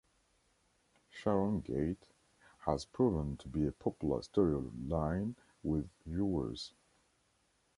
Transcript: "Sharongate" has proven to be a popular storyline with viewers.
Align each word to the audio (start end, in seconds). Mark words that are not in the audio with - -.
"Sharongate" 1.11 2.09
has 2.65 2.85
proven 2.85 3.37
to 3.37 3.47
be 3.47 3.67
a 3.67 3.71
popular 3.71 4.21
storyline 4.21 5.35
with 5.61 5.89
viewers. 6.07 6.73